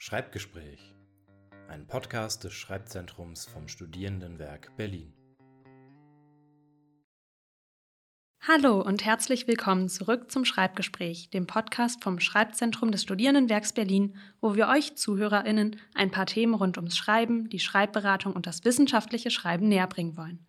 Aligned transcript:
Schreibgespräch, 0.00 0.94
ein 1.68 1.88
Podcast 1.88 2.44
des 2.44 2.52
Schreibzentrums 2.52 3.46
vom 3.46 3.66
Studierendenwerk 3.66 4.76
Berlin. 4.76 5.12
Hallo 8.40 8.80
und 8.80 9.04
herzlich 9.04 9.48
willkommen 9.48 9.88
zurück 9.88 10.30
zum 10.30 10.44
Schreibgespräch, 10.44 11.30
dem 11.30 11.48
Podcast 11.48 12.04
vom 12.04 12.20
Schreibzentrum 12.20 12.92
des 12.92 13.02
Studierendenwerks 13.02 13.72
Berlin, 13.72 14.14
wo 14.40 14.54
wir 14.54 14.68
euch 14.68 14.94
ZuhörerInnen 14.96 15.80
ein 15.94 16.12
paar 16.12 16.26
Themen 16.26 16.54
rund 16.54 16.76
ums 16.76 16.96
Schreiben, 16.96 17.48
die 17.48 17.58
Schreibberatung 17.58 18.34
und 18.34 18.46
das 18.46 18.64
wissenschaftliche 18.64 19.32
Schreiben 19.32 19.66
näherbringen 19.66 20.16
wollen. 20.16 20.46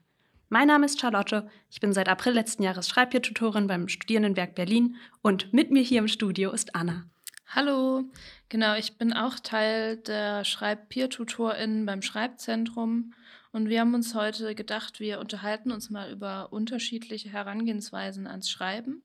Mein 0.50 0.68
Name 0.68 0.86
ist 0.86 1.02
Charlotte, 1.02 1.50
ich 1.72 1.80
bin 1.80 1.92
seit 1.92 2.08
April 2.08 2.34
letzten 2.34 2.62
Jahres 2.62 2.88
Schreibtiertutorin 2.88 3.66
beim 3.66 3.88
Studierendenwerk 3.88 4.54
Berlin 4.54 4.96
und 5.24 5.52
mit 5.54 5.72
mir 5.72 5.82
hier 5.82 6.00
im 6.00 6.08
Studio 6.08 6.52
ist 6.52 6.76
Anna. 6.76 7.10
Hallo, 7.52 8.04
genau, 8.48 8.76
ich 8.76 8.98
bin 8.98 9.12
auch 9.12 9.40
Teil 9.40 9.98
der 9.98 10.46
Schreib-Peer-TutorInnen 10.46 11.84
beim 11.84 12.04
Schreibzentrum. 12.04 13.16
Und 13.52 13.70
wir 13.70 13.80
haben 13.80 13.96
uns 13.96 14.14
heute 14.14 14.54
gedacht, 14.54 15.00
wir 15.00 15.20
unterhalten 15.20 15.72
uns 15.72 15.90
mal 15.90 16.12
über 16.12 16.54
unterschiedliche 16.54 17.32
Herangehensweisen 17.32 18.28
ans 18.28 18.52
Schreiben. 18.52 19.02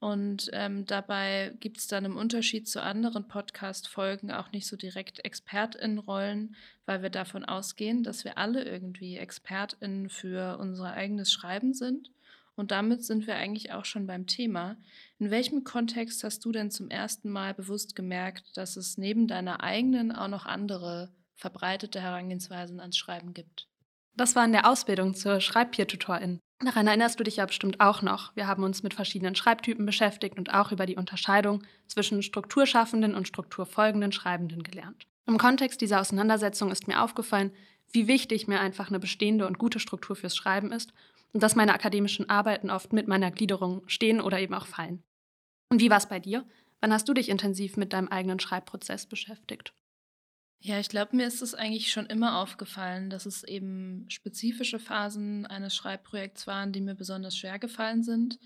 Und 0.00 0.50
ähm, 0.52 0.84
dabei 0.84 1.54
gibt 1.60 1.78
es 1.78 1.86
dann 1.86 2.04
im 2.04 2.16
Unterschied 2.16 2.68
zu 2.68 2.82
anderen 2.82 3.28
Podcast-Folgen 3.28 4.32
auch 4.32 4.50
nicht 4.50 4.66
so 4.66 4.74
direkt 4.76 5.24
ExpertInnen-Rollen, 5.24 6.56
weil 6.86 7.02
wir 7.02 7.10
davon 7.10 7.44
ausgehen, 7.44 8.02
dass 8.02 8.24
wir 8.24 8.36
alle 8.36 8.64
irgendwie 8.64 9.16
ExpertInnen 9.16 10.08
für 10.08 10.58
unser 10.58 10.94
eigenes 10.94 11.30
Schreiben 11.30 11.72
sind. 11.72 12.10
Und 12.60 12.72
damit 12.72 13.02
sind 13.02 13.26
wir 13.26 13.36
eigentlich 13.36 13.72
auch 13.72 13.86
schon 13.86 14.06
beim 14.06 14.26
Thema. 14.26 14.76
In 15.18 15.30
welchem 15.30 15.64
Kontext 15.64 16.22
hast 16.24 16.44
du 16.44 16.52
denn 16.52 16.70
zum 16.70 16.90
ersten 16.90 17.30
Mal 17.30 17.54
bewusst 17.54 17.96
gemerkt, 17.96 18.54
dass 18.54 18.76
es 18.76 18.98
neben 18.98 19.26
deiner 19.26 19.62
eigenen 19.62 20.12
auch 20.12 20.28
noch 20.28 20.44
andere 20.44 21.10
verbreitete 21.36 22.02
Herangehensweisen 22.02 22.78
ans 22.78 22.98
Schreiben 22.98 23.32
gibt? 23.32 23.66
Das 24.14 24.36
war 24.36 24.44
in 24.44 24.52
der 24.52 24.68
Ausbildung 24.68 25.14
zur 25.14 25.40
Schreibpeer-Tutorin. 25.40 26.38
Daran 26.62 26.86
erinnerst 26.86 27.18
du 27.18 27.24
dich 27.24 27.36
ja 27.36 27.46
bestimmt 27.46 27.80
auch 27.80 28.02
noch. 28.02 28.36
Wir 28.36 28.46
haben 28.46 28.62
uns 28.62 28.82
mit 28.82 28.92
verschiedenen 28.92 29.36
Schreibtypen 29.36 29.86
beschäftigt 29.86 30.36
und 30.36 30.52
auch 30.52 30.70
über 30.70 30.84
die 30.84 30.96
Unterscheidung 30.96 31.62
zwischen 31.86 32.22
strukturschaffenden 32.22 33.14
und 33.14 33.26
strukturfolgenden 33.26 34.12
Schreibenden 34.12 34.64
gelernt. 34.64 35.06
Im 35.26 35.38
Kontext 35.38 35.80
dieser 35.80 36.02
Auseinandersetzung 36.02 36.70
ist 36.70 36.88
mir 36.88 37.02
aufgefallen, 37.02 37.52
wie 37.92 38.06
wichtig 38.06 38.48
mir 38.48 38.60
einfach 38.60 38.88
eine 38.88 39.00
bestehende 39.00 39.46
und 39.46 39.58
gute 39.58 39.80
Struktur 39.80 40.14
fürs 40.14 40.36
Schreiben 40.36 40.72
ist 40.72 40.92
und 41.32 41.42
dass 41.42 41.56
meine 41.56 41.74
akademischen 41.74 42.28
Arbeiten 42.28 42.70
oft 42.70 42.92
mit 42.92 43.08
meiner 43.08 43.30
Gliederung 43.30 43.82
stehen 43.88 44.20
oder 44.20 44.38
eben 44.40 44.54
auch 44.54 44.66
fallen. 44.66 45.02
Und 45.70 45.80
wie 45.80 45.90
war 45.90 45.98
es 45.98 46.08
bei 46.08 46.20
dir? 46.20 46.46
Wann 46.80 46.92
hast 46.92 47.08
du 47.08 47.14
dich 47.14 47.28
intensiv 47.28 47.76
mit 47.76 47.92
deinem 47.92 48.08
eigenen 48.08 48.40
Schreibprozess 48.40 49.06
beschäftigt? 49.06 49.74
Ja, 50.62 50.78
ich 50.78 50.88
glaube, 50.88 51.16
mir 51.16 51.26
ist 51.26 51.40
es 51.40 51.54
eigentlich 51.54 51.90
schon 51.90 52.04
immer 52.06 52.38
aufgefallen, 52.38 53.08
dass 53.08 53.24
es 53.24 53.44
eben 53.44 54.04
spezifische 54.10 54.78
Phasen 54.78 55.46
eines 55.46 55.74
Schreibprojekts 55.74 56.46
waren, 56.46 56.72
die 56.72 56.82
mir 56.82 56.94
besonders 56.94 57.36
schwer 57.36 57.58
gefallen 57.58 58.02
sind. 58.02 58.38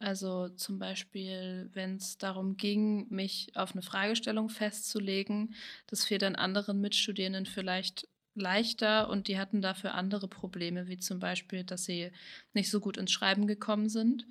Also 0.00 0.48
zum 0.48 0.80
Beispiel, 0.80 1.70
wenn 1.72 1.96
es 1.96 2.18
darum 2.18 2.56
ging, 2.56 3.06
mich 3.10 3.52
auf 3.54 3.72
eine 3.72 3.82
Fragestellung 3.82 4.48
festzulegen, 4.48 5.54
das 5.86 6.04
fiel 6.04 6.18
dann 6.18 6.34
anderen 6.34 6.80
Mitstudierenden 6.80 7.46
vielleicht 7.46 8.08
leichter 8.34 9.08
und 9.08 9.28
die 9.28 9.38
hatten 9.38 9.62
dafür 9.62 9.94
andere 9.94 10.28
Probleme, 10.28 10.88
wie 10.88 10.98
zum 10.98 11.20
Beispiel, 11.20 11.64
dass 11.64 11.84
sie 11.84 12.12
nicht 12.54 12.70
so 12.70 12.80
gut 12.80 12.96
ins 12.96 13.12
Schreiben 13.12 13.46
gekommen 13.46 13.88
sind. 13.88 14.26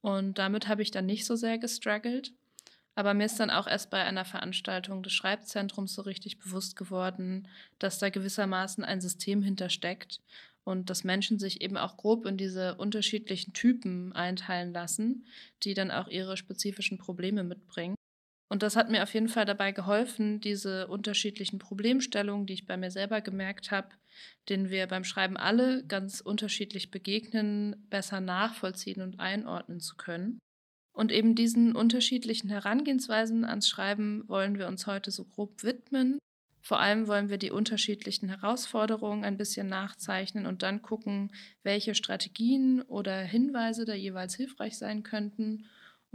Und 0.00 0.38
damit 0.38 0.68
habe 0.68 0.82
ich 0.82 0.90
dann 0.90 1.06
nicht 1.06 1.26
so 1.26 1.36
sehr 1.36 1.58
gestruggelt. 1.58 2.32
Aber 2.94 3.12
mir 3.12 3.26
ist 3.26 3.38
dann 3.38 3.50
auch 3.50 3.66
erst 3.66 3.90
bei 3.90 4.02
einer 4.04 4.24
Veranstaltung 4.24 5.02
des 5.02 5.12
Schreibzentrums 5.12 5.94
so 5.94 6.02
richtig 6.02 6.38
bewusst 6.38 6.76
geworden, 6.76 7.48
dass 7.78 7.98
da 7.98 8.08
gewissermaßen 8.08 8.84
ein 8.84 9.02
System 9.02 9.42
hintersteckt 9.42 10.22
und 10.64 10.88
dass 10.88 11.04
Menschen 11.04 11.38
sich 11.38 11.60
eben 11.60 11.76
auch 11.76 11.96
grob 11.98 12.24
in 12.26 12.38
diese 12.38 12.76
unterschiedlichen 12.76 13.52
Typen 13.52 14.12
einteilen 14.14 14.72
lassen, 14.72 15.26
die 15.62 15.74
dann 15.74 15.90
auch 15.90 16.08
ihre 16.08 16.36
spezifischen 16.38 16.98
Probleme 16.98 17.44
mitbringen. 17.44 17.95
Und 18.48 18.62
das 18.62 18.76
hat 18.76 18.90
mir 18.90 19.02
auf 19.02 19.12
jeden 19.12 19.28
Fall 19.28 19.44
dabei 19.44 19.72
geholfen, 19.72 20.40
diese 20.40 20.86
unterschiedlichen 20.86 21.58
Problemstellungen, 21.58 22.46
die 22.46 22.52
ich 22.52 22.66
bei 22.66 22.76
mir 22.76 22.90
selber 22.90 23.20
gemerkt 23.20 23.72
habe, 23.72 23.88
denen 24.48 24.70
wir 24.70 24.86
beim 24.86 25.04
Schreiben 25.04 25.36
alle 25.36 25.84
ganz 25.84 26.20
unterschiedlich 26.20 26.90
begegnen, 26.90 27.86
besser 27.90 28.20
nachvollziehen 28.20 29.02
und 29.02 29.18
einordnen 29.18 29.80
zu 29.80 29.96
können. 29.96 30.38
Und 30.92 31.12
eben 31.12 31.34
diesen 31.34 31.74
unterschiedlichen 31.74 32.48
Herangehensweisen 32.48 33.44
ans 33.44 33.68
Schreiben 33.68 34.26
wollen 34.28 34.58
wir 34.58 34.68
uns 34.68 34.86
heute 34.86 35.10
so 35.10 35.24
grob 35.24 35.62
widmen. 35.62 36.18
Vor 36.62 36.80
allem 36.80 37.06
wollen 37.06 37.28
wir 37.28 37.36
die 37.36 37.50
unterschiedlichen 37.50 38.28
Herausforderungen 38.28 39.24
ein 39.24 39.36
bisschen 39.36 39.68
nachzeichnen 39.68 40.46
und 40.46 40.62
dann 40.62 40.82
gucken, 40.82 41.32
welche 41.62 41.94
Strategien 41.94 42.80
oder 42.82 43.20
Hinweise 43.20 43.84
da 43.84 43.94
jeweils 43.94 44.36
hilfreich 44.36 44.78
sein 44.78 45.02
könnten. 45.02 45.66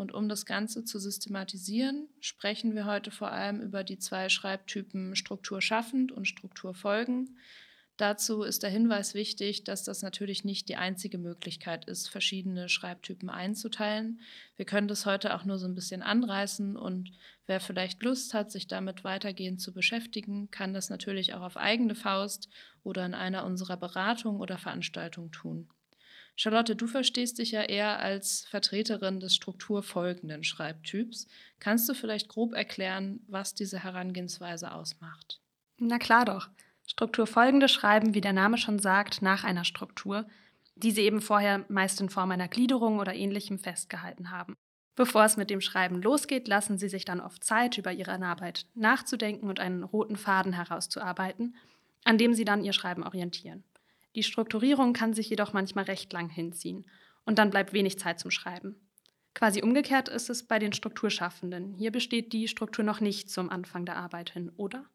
Und 0.02 0.16
um 0.16 0.28
das 0.28 0.48
Ganze 0.48 0.84
zu 0.84 0.98
systematisieren, 0.98 2.10
sprechen 2.22 2.74
wir 2.74 2.88
heute 2.88 3.12
vor 3.12 3.32
allem 3.32 3.62
über 3.62 3.84
die 3.84 4.00
zwei 4.00 4.30
Schreibtypen 4.30 5.16
Struktur 5.16 5.62
schaffend 5.62 6.12
und 6.12 6.28
Struktur 6.28 6.74
folgen. 6.74 7.38
Dazu 7.98 8.42
ist 8.42 8.64
der 8.64 8.72
Hinweis 8.72 9.14
wichtig, 9.14 9.64
dass 9.64 9.84
das 9.84 10.02
natürlich 10.02 10.44
nicht 10.44 10.70
die 10.70 10.76
einzige 10.76 11.20
Möglichkeit 11.20 11.86
ist, 11.86 12.10
verschiedene 12.10 12.68
Schreibtypen 12.68 13.30
einzuteilen. 13.30 14.22
Wir 14.56 14.66
können 14.66 14.88
das 14.88 15.06
heute 15.06 15.36
auch 15.36 15.46
nur 15.46 15.60
so 15.60 15.68
ein 15.68 15.76
bisschen 15.76 16.02
anreißen 16.02 16.78
und 16.78 17.12
wer 17.46 17.60
vielleicht 17.60 18.02
Lust 18.02 18.34
hat, 18.34 18.52
sich 18.52 18.66
damit 18.66 19.04
weitergehend 19.04 19.62
zu 19.62 19.72
beschäftigen, 19.72 20.50
kann 20.50 20.74
das 20.74 20.90
natürlich 20.90 21.36
auch 21.36 21.42
auf 21.42 21.58
eigene 21.58 21.94
Faust 21.94 22.50
oder 22.82 23.06
in 23.06 23.14
einer 23.14 23.46
unserer 23.46 23.78
Beratungen 23.78 24.42
oder 24.42 24.58
Veranstaltungen 24.58 25.32
tun. 25.32 25.70
Charlotte, 26.36 26.75
du 26.75 26.88
verstehst 26.88 27.38
dich 27.38 27.52
ja 27.52 27.62
eher 27.62 28.00
als 28.00 28.46
Vertreterin 28.50 29.19
des 29.19 29.36
strukturfolgenden 29.36 30.44
Schreibtyps. 30.44 31.28
Kannst 31.59 31.88
du 31.88 31.94
vielleicht 31.94 32.30
grob 32.30 32.53
erklären, 32.53 33.19
was 33.28 33.53
diese 33.53 33.84
Herangehensweise 33.84 34.74
ausmacht? 34.74 35.40
Na 35.78 36.00
klar 36.00 36.25
doch. 36.25 36.50
Strukturfolgende 36.88 37.68
schreiben, 37.68 38.14
wie 38.14 38.22
der 38.22 38.34
Name 38.34 38.58
schon 38.58 38.80
sagt, 38.80 39.22
nach 39.22 39.44
einer 39.44 39.66
Struktur, 39.66 40.25
die 40.75 40.91
sie 40.91 41.02
eben 41.02 41.22
vorher 41.22 41.66
meist 41.70 42.02
in 42.02 42.09
Form 42.09 42.31
einer 42.31 42.47
Gliederung 42.47 43.00
oder 43.00 43.14
ähnlichem 43.14 43.59
festgehalten 43.59 44.31
haben. 44.31 44.56
Bevor 44.96 45.24
es 45.24 45.38
mit 45.38 45.50
dem 45.50 45.62
Schreiben 45.62 46.02
losgeht, 46.02 46.47
lassen 46.47 46.78
sie 46.78 46.90
sich 46.90 47.06
dann 47.06 47.22
oft 47.22 47.44
Zeit, 47.44 47.78
über 47.78 47.94
ihre 47.94 48.22
Arbeit 48.22 48.66
nachzudenken 48.75 49.47
und 49.47 49.59
einen 49.59 49.84
roten 49.84 50.18
Faden 50.18 50.53
herauszuarbeiten, 50.53 51.56
an 52.03 52.18
dem 52.18 52.34
sie 52.34 52.46
dann 52.46 52.64
ihr 52.64 52.74
Schreiben 52.74 53.03
orientieren. 53.03 53.64
Die 54.16 54.24
Strukturierung 54.24 54.94
kann 54.94 55.14
sich 55.14 55.30
jedoch 55.30 55.54
manchmal 55.54 55.86
recht 55.86 56.12
lang 56.12 56.30
hinziehen 56.30 56.86
und 57.26 57.40
dann 57.40 57.50
bleibt 57.50 57.74
wenig 57.74 58.00
Zeit 58.00 58.20
zum 58.20 58.32
Schreiben. 58.32 58.76
Quasi 59.34 59.62
umgekehrt 59.62 60.10
ist 60.10 60.30
es 60.30 60.44
bei 60.44 60.60
den 60.60 60.74
Strukturschaffenden. 60.74 61.74
Hier 61.76 61.92
besteht 61.92 62.34
die 62.34 62.48
Struktur 62.48 62.84
noch 62.84 63.00
nicht 63.00 63.30
zum 63.30 63.50
Anfang 63.50 63.86
der 63.86 63.96
Arbeit 63.96 64.32
hin, 64.32 64.52
oder? 64.58 64.86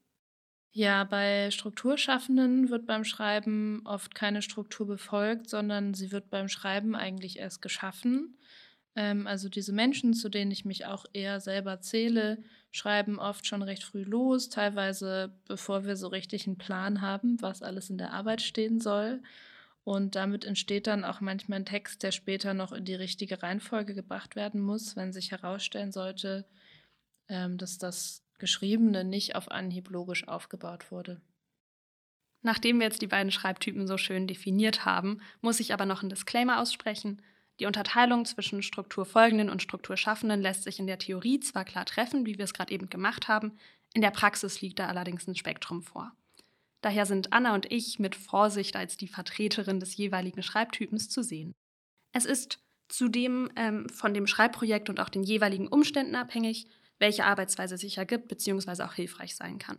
Ja, 0.72 1.05
bei 1.05 1.50
Strukturschaffenden 1.50 2.69
wird 2.69 2.87
beim 2.87 3.05
Schreiben 3.05 3.81
oft 3.87 4.15
keine 4.15 4.43
Struktur 4.43 4.87
befolgt, 4.87 5.49
sondern 5.49 5.94
sie 5.94 6.12
wird 6.12 6.28
beim 6.28 6.49
Schreiben 6.49 6.94
eigentlich 6.94 7.38
erst 7.38 7.62
geschaffen. 7.62 8.37
Ähm, 8.96 9.26
also 9.26 9.48
diese 9.48 9.72
Menschen, 9.72 10.14
zu 10.14 10.28
denen 10.28 10.50
ich 10.50 10.64
mich 10.64 10.86
auch 10.86 11.04
eher 11.12 11.40
selber 11.40 11.80
zähle, 11.80 12.42
schreiben 12.72 13.18
oft 13.18 13.46
schon 13.46 13.62
recht 13.62 13.84
früh 13.84 14.02
los, 14.02 14.48
teilweise 14.48 15.38
bevor 15.46 15.84
wir 15.84 15.96
so 15.96 16.08
richtig 16.08 16.46
einen 16.46 16.58
Plan 16.58 17.02
haben, 17.02 17.40
was 17.40 17.62
alles 17.62 17.90
in 17.90 17.98
der 17.98 18.12
Arbeit 18.12 18.42
stehen 18.42 18.80
soll. 18.80 19.22
Und 19.84 20.16
damit 20.16 20.44
entsteht 20.44 20.88
dann 20.88 21.04
auch 21.04 21.20
manchmal 21.20 21.60
ein 21.60 21.66
Text, 21.66 22.02
der 22.02 22.10
später 22.10 22.54
noch 22.54 22.72
in 22.72 22.84
die 22.84 22.96
richtige 22.96 23.40
Reihenfolge 23.42 23.94
gebracht 23.94 24.34
werden 24.34 24.60
muss, 24.60 24.96
wenn 24.96 25.12
sich 25.12 25.31
herausstellen 25.31 25.92
sollte, 25.92 26.44
ähm, 27.28 27.56
dass 27.58 27.78
das 27.78 28.25
Geschriebene 28.38 29.04
nicht 29.04 29.37
auf 29.37 29.50
Anhieb 29.50 29.90
logisch 29.90 30.26
aufgebaut 30.26 30.90
wurde. 30.90 31.20
Nachdem 32.42 32.78
wir 32.78 32.87
jetzt 32.87 33.02
die 33.02 33.06
beiden 33.06 33.31
Schreibtypen 33.31 33.87
so 33.87 33.96
schön 33.96 34.26
definiert 34.26 34.84
haben, 34.84 35.20
muss 35.40 35.60
ich 35.60 35.72
aber 35.72 35.87
noch 35.87 36.02
einen 36.02 36.10
Disclaimer 36.10 36.60
aussprechen. 36.60 37.22
Die 37.58 37.67
Unterteilung 37.67 38.25
zwischen 38.26 38.62
strukturfolgenden 38.62 39.49
und 39.49 39.62
strukturschaffenden 39.62 40.43
lässt 40.43 40.64
sich 40.64 40.79
in 40.79 40.87
der 40.87 40.99
Theorie 40.99 41.41
zwar 41.41 41.64
klar 41.64 41.87
treffen, 41.87 42.26
wie 42.26 42.37
wir 42.37 42.44
es 42.44 42.53
gerade 42.53 42.73
eben 42.73 42.91
gemacht 42.91 43.29
haben, 43.29 43.58
in 43.94 44.03
der 44.03 44.11
Praxis 44.11 44.61
liegt 44.61 44.79
da 44.79 44.88
allerdings 44.88 45.26
ein 45.26 45.37
Spektrum 45.37 45.82
vor. 45.82 46.12
Daher 46.82 47.06
sind 47.06 47.32
Anna 47.32 47.55
und 47.55 47.73
ich 47.73 47.99
mit 47.99 48.14
Vorsicht 48.14 48.76
als 48.76 48.99
die 48.99 49.08
Vertreterin 49.08 49.81
des 49.81 49.97
jeweiligen 49.97 50.43
Schreibtypens 50.43 51.08
zu 51.08 51.23
sehen. 51.23 51.55
Es 52.12 52.26
ist 52.26 52.61
zudem 52.88 53.50
ähm, 53.56 53.88
von 53.88 54.12
dem 54.12 54.26
Schreibprojekt 54.26 54.91
und 54.91 55.00
auch 55.00 55.09
den 55.09 55.23
jeweiligen 55.23 55.67
Umständen 55.67 56.14
abhängig, 56.14 56.67
welche 56.99 57.25
Arbeitsweise 57.25 57.79
sich 57.79 57.99
ergibt 57.99 58.29
bzw. 58.29 58.82
auch 58.82 58.93
hilfreich 58.93 59.35
sein 59.35 59.59
kann. 59.59 59.79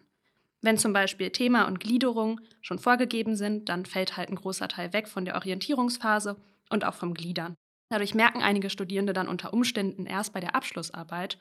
Wenn 0.62 0.78
zum 0.78 0.94
Beispiel 0.94 1.30
Thema 1.30 1.66
und 1.66 1.80
Gliederung 1.80 2.42
schon 2.62 2.80
vorgegeben 2.80 3.36
sind, 3.36 3.70
dann 3.70 3.86
fällt 3.86 4.18
halt 4.18 4.30
ein 4.30 4.36
großer 4.36 4.68
Teil 4.68 4.92
weg 4.94 5.08
von 5.08 5.26
der 5.26 5.36
Orientierungsphase 5.36 6.42
und 6.70 6.84
auch 6.84 6.96
vom 6.96 7.14
Gliedern. 7.14 7.56
Dadurch 7.90 8.14
merken 8.14 8.42
einige 8.42 8.70
Studierende 8.70 9.14
dann 9.14 9.28
unter 9.28 9.54
Umständen 9.54 10.06
erst 10.06 10.34
bei 10.34 10.40
der 10.40 10.56
Abschlussarbeit, 10.56 11.38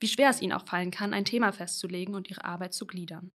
wie 0.00 0.08
schwer 0.08 0.30
es 0.30 0.40
ihnen 0.40 0.54
auch 0.54 0.66
fallen 0.66 0.90
kann, 0.90 1.12
ein 1.12 1.26
Thema 1.26 1.52
festzulegen 1.52 2.14
und 2.14 2.30
ihre 2.30 2.44
Arbeit 2.44 2.72
zu 2.72 2.86
gliedern. 2.86 3.30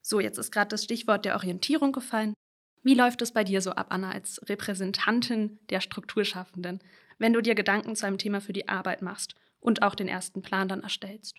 So, 0.00 0.18
jetzt 0.18 0.38
ist 0.38 0.50
gerade 0.50 0.68
das 0.68 0.84
Stichwort 0.84 1.24
der 1.24 1.34
Orientierung 1.34 1.92
gefallen. 1.92 2.34
Wie 2.82 2.94
läuft 2.94 3.22
es 3.22 3.32
bei 3.32 3.44
dir 3.44 3.60
so 3.60 3.72
ab, 3.72 3.88
Anna, 3.90 4.10
als 4.10 4.40
Repräsentantin 4.48 5.60
der 5.70 5.80
Strukturschaffenden, 5.80 6.82
wenn 7.18 7.32
du 7.32 7.40
dir 7.40 7.54
Gedanken 7.54 7.94
zu 7.94 8.06
einem 8.06 8.18
Thema 8.18 8.40
für 8.40 8.52
die 8.52 8.68
Arbeit 8.68 9.02
machst 9.02 9.34
und 9.60 9.82
auch 9.82 9.94
den 9.94 10.08
ersten 10.08 10.42
Plan 10.42 10.66
dann 10.66 10.82
erstellst? 10.82 11.38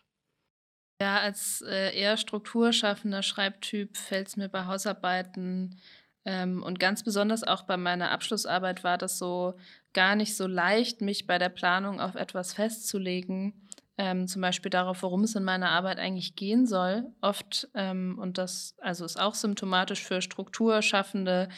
Ja, 1.01 1.19
als 1.19 1.61
äh, 1.67 1.97
eher 1.99 2.15
strukturschaffender 2.15 3.23
Schreibtyp 3.23 3.97
fällt 3.97 4.29
es 4.29 4.37
mir 4.37 4.47
bei 4.47 4.65
Hausarbeiten 4.65 5.81
ähm, 6.25 6.63
und 6.63 6.79
ganz 6.79 7.03
besonders 7.03 7.43
auch 7.43 7.63
bei 7.63 7.77
meiner 7.77 8.11
Abschlussarbeit 8.11 8.83
war 8.83 8.97
das 8.97 9.17
so 9.17 9.55
gar 9.93 10.15
nicht 10.15 10.35
so 10.35 10.47
leicht, 10.47 11.01
mich 11.01 11.27
bei 11.27 11.37
der 11.37 11.49
Planung 11.49 11.99
auf 11.99 12.15
etwas 12.15 12.53
festzulegen, 12.53 13.53
ähm, 13.97 14.27
zum 14.27 14.41
Beispiel 14.41 14.71
darauf, 14.71 15.03
worum 15.03 15.23
es 15.23 15.35
in 15.35 15.43
meiner 15.43 15.69
Arbeit 15.69 15.99
eigentlich 15.99 16.35
gehen 16.35 16.65
soll. 16.65 17.05
Oft, 17.21 17.69
ähm, 17.75 18.17
und 18.19 18.37
das 18.37 18.75
also 18.79 19.05
ist 19.05 19.19
auch 19.19 19.35
symptomatisch 19.35 20.03
für 20.03 20.21
Strukturschaffende, 20.21 21.49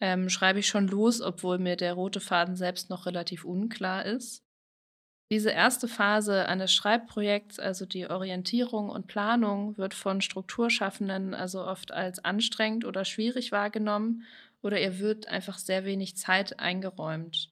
ähm, 0.00 0.28
schreibe 0.28 0.58
ich 0.58 0.66
schon 0.68 0.88
los, 0.88 1.20
obwohl 1.20 1.58
mir 1.58 1.76
der 1.76 1.94
rote 1.94 2.20
Faden 2.20 2.56
selbst 2.56 2.90
noch 2.90 3.06
relativ 3.06 3.44
unklar 3.44 4.04
ist. 4.06 4.42
Diese 5.32 5.48
erste 5.48 5.88
Phase 5.88 6.46
eines 6.46 6.74
Schreibprojekts, 6.74 7.58
also 7.58 7.86
die 7.86 8.06
Orientierung 8.06 8.90
und 8.90 9.06
Planung, 9.06 9.78
wird 9.78 9.94
von 9.94 10.20
Strukturschaffenden 10.20 11.32
also 11.32 11.64
oft 11.64 11.90
als 11.90 12.22
anstrengend 12.22 12.84
oder 12.84 13.06
schwierig 13.06 13.50
wahrgenommen 13.50 14.24
oder 14.60 14.78
ihr 14.78 14.98
wird 14.98 15.28
einfach 15.28 15.56
sehr 15.56 15.86
wenig 15.86 16.18
Zeit 16.18 16.60
eingeräumt. 16.60 17.50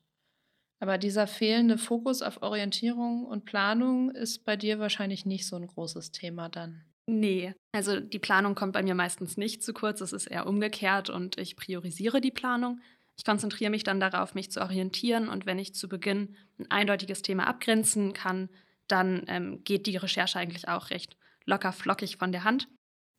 Aber 0.78 0.98
dieser 0.98 1.26
fehlende 1.26 1.78
Fokus 1.78 2.20
auf 2.20 2.42
Orientierung 2.42 3.24
und 3.24 3.46
Planung 3.46 4.10
ist 4.10 4.44
bei 4.44 4.58
dir 4.58 4.78
wahrscheinlich 4.78 5.24
nicht 5.24 5.46
so 5.46 5.56
ein 5.56 5.66
großes 5.66 6.12
Thema 6.12 6.50
dann. 6.50 6.82
Nee, 7.06 7.54
also 7.72 7.98
die 7.98 8.18
Planung 8.18 8.54
kommt 8.54 8.74
bei 8.74 8.82
mir 8.82 8.94
meistens 8.94 9.38
nicht 9.38 9.62
zu 9.62 9.72
kurz, 9.72 10.02
es 10.02 10.12
ist 10.12 10.26
eher 10.26 10.46
umgekehrt 10.46 11.08
und 11.08 11.38
ich 11.38 11.56
priorisiere 11.56 12.20
die 12.20 12.30
Planung. 12.30 12.82
Ich 13.20 13.24
konzentriere 13.24 13.70
mich 13.70 13.84
dann 13.84 14.00
darauf, 14.00 14.34
mich 14.34 14.50
zu 14.50 14.62
orientieren 14.62 15.28
und 15.28 15.44
wenn 15.44 15.58
ich 15.58 15.74
zu 15.74 15.90
Beginn 15.90 16.36
ein 16.58 16.70
eindeutiges 16.70 17.20
Thema 17.20 17.46
abgrenzen 17.46 18.14
kann, 18.14 18.48
dann 18.88 19.24
ähm, 19.26 19.62
geht 19.62 19.86
die 19.86 19.98
Recherche 19.98 20.38
eigentlich 20.38 20.68
auch 20.68 20.88
recht 20.88 21.18
locker 21.44 21.70
flockig 21.70 22.16
von 22.16 22.32
der 22.32 22.44
Hand. 22.44 22.66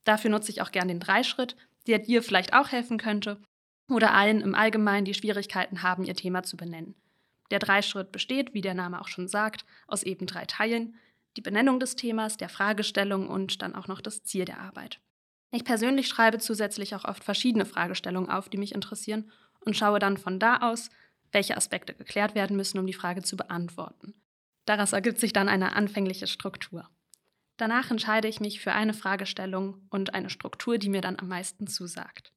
Dafür 0.03 0.31
nutze 0.31 0.50
ich 0.50 0.63
auch 0.63 0.71
gern 0.71 0.88
den 0.88 1.00
Dreischritt, 1.00 1.56
der 1.86 2.00
dir 2.00 2.24
vielleicht 2.24 2.56
auch 2.56 2.71
helfen 2.71 2.98
könnte 2.98 3.44
oder 3.92 4.15
allen 4.15 4.42
im 4.42 4.56
Allgemeinen, 4.56 5.06
die 5.06 5.13
Schwierigkeiten 5.13 5.83
haben, 5.83 6.03
ihr 6.03 6.15
Thema 6.15 6.42
zu 6.42 6.57
benennen. 6.57 6.95
Der 7.51 7.59
Dreischritt 7.59 8.12
besteht, 8.12 8.56
wie 8.56 8.62
der 8.62 8.74
Name 8.74 9.01
auch 9.01 9.07
schon 9.07 9.27
sagt, 9.27 9.65
aus 9.86 10.01
eben 10.01 10.25
drei 10.25 10.45
Teilen. 10.45 10.95
Die 11.38 11.42
Benennung 11.42 11.80
des 11.80 11.95
Themas, 11.95 12.38
der 12.38 12.50
Fragestellung 12.50 13.30
und 13.30 13.62
dann 13.62 13.75
auch 13.75 13.88
noch 13.88 14.01
das 14.01 14.24
Ziel 14.24 14.45
der 14.45 14.62
Arbeit. 14.62 15.00
Ich 15.51 15.63
persönlich 15.63 16.07
schreibe 16.07 16.39
zusätzlich 16.39 16.95
auch 16.95 17.06
oft 17.06 17.24
verschiedene 17.24 17.65
Fragestellungen 17.65 18.31
auf, 18.31 18.50
die 18.50 18.57
mich 18.57 18.74
interessieren 18.74 19.31
und 19.65 19.75
schaue 19.75 19.99
dann 19.99 20.17
von 20.17 20.39
da 20.39 20.57
aus, 20.57 20.89
welche 21.31 21.55
Aspekte 21.55 21.93
geklärt 21.93 22.35
werden 22.35 22.57
müssen, 22.57 22.79
um 22.79 22.87
die 22.87 22.93
Frage 22.93 23.23
zu 23.23 23.37
beantworten. 23.37 24.13
Daraus 24.65 24.93
ergibt 24.93 25.19
sich 25.19 25.33
dann 25.33 25.49
eine 25.49 25.75
anfängliche 25.75 26.27
Struktur. 26.27 26.89
Danach 27.57 27.91
entscheide 27.91 28.27
ich 28.27 28.39
mich 28.39 28.59
für 28.59 28.73
eine 28.73 28.93
Fragestellung 28.93 29.85
und 29.89 30.13
eine 30.13 30.29
Struktur, 30.29 30.77
die 30.77 30.89
mir 30.89 31.01
dann 31.01 31.19
am 31.19 31.27
meisten 31.27 31.67
zusagt. 31.67 32.33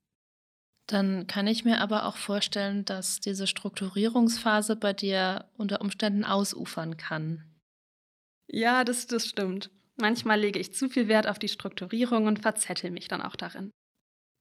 Dann 0.86 1.26
kann 1.26 1.46
ich 1.46 1.64
mir 1.64 1.80
aber 1.80 2.04
auch 2.04 2.16
vorstellen, 2.16 2.84
dass 2.84 3.20
diese 3.20 3.46
Strukturierungsphase 3.46 4.76
bei 4.76 4.92
dir 4.92 5.48
unter 5.56 5.80
Umständen 5.80 6.24
ausufern 6.24 6.98
kann. 6.98 7.44
Ja, 8.48 8.84
das, 8.84 9.06
das 9.06 9.26
stimmt. 9.26 9.70
Manchmal 9.96 10.40
lege 10.40 10.58
ich 10.58 10.74
zu 10.74 10.90
viel 10.90 11.08
Wert 11.08 11.26
auf 11.26 11.38
die 11.38 11.48
Strukturierung 11.48 12.26
und 12.26 12.42
verzettel 12.42 12.90
mich 12.90 13.08
dann 13.08 13.22
auch 13.22 13.36
darin. 13.36 13.70